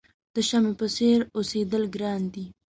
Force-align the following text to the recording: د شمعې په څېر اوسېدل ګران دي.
د 0.35 0.37
شمعې 0.49 0.73
په 0.79 0.87
څېر 0.95 1.19
اوسېدل 1.37 1.83
ګران 1.95 2.21
دي. 2.33 2.45